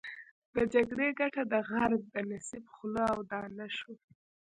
[0.55, 3.95] د جګړې ګټه د غرب د نصیب خوله او دانه شوه.